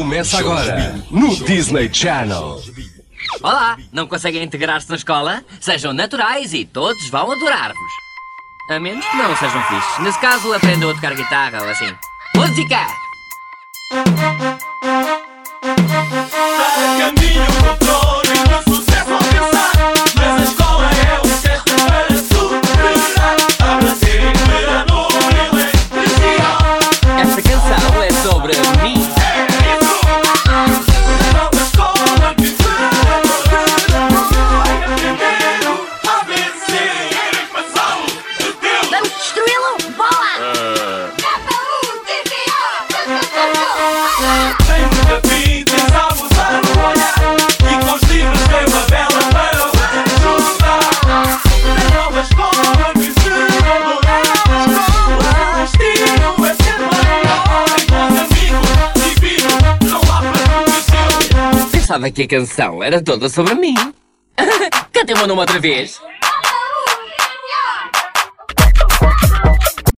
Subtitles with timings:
[0.00, 2.58] Começa agora no Disney Channel.
[3.42, 5.44] Olá, não conseguem integrar-se na escola?
[5.60, 7.92] Sejam naturais e todos vão adorar-vos.
[8.70, 9.98] A menos que não sejam fixes.
[9.98, 11.94] Nesse caso, aprendam a tocar guitarra ou assim.
[12.34, 12.78] Música!
[61.90, 63.74] Pensava que a canção era toda sobre mim.
[64.94, 66.00] Cantei o meu nome outra vez.